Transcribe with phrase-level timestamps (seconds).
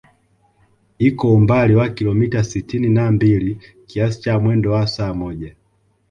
[0.99, 5.55] Iko umbali wa kilomita sitini na mbili kiasi cha mwendo wa saa moja